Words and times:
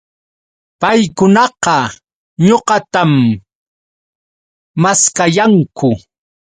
Paykunaqa 0.81 1.77
ñuqatam 2.47 3.11
maskayanku 4.81 5.89